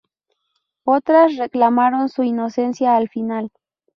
[0.83, 3.51] Otras reclamaron su inocencia al final.